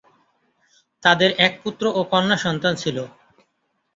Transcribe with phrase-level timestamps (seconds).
[1.03, 2.97] তাদের এক পুত্র ও কন্যা সন্তান ছিল।